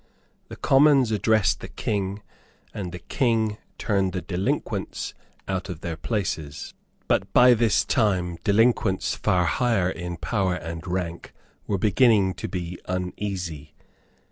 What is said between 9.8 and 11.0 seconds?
in power and